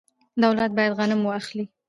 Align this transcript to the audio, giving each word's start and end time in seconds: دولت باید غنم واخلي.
دولت 0.43 0.71
باید 0.77 0.95
غنم 0.99 1.21
واخلي. 1.25 1.65